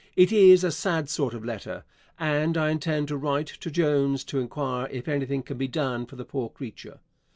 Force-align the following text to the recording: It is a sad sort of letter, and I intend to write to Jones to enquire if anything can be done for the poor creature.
It 0.15 0.31
is 0.31 0.63
a 0.63 0.71
sad 0.71 1.09
sort 1.11 1.35
of 1.35 1.45
letter, 1.45 1.83
and 2.17 2.57
I 2.57 2.71
intend 2.71 3.07
to 3.09 3.17
write 3.17 3.45
to 3.59 3.69
Jones 3.69 4.23
to 4.23 4.39
enquire 4.39 4.89
if 4.89 5.07
anything 5.07 5.43
can 5.43 5.59
be 5.59 5.67
done 5.67 6.07
for 6.07 6.15
the 6.15 6.25
poor 6.25 6.49
creature. 6.49 7.01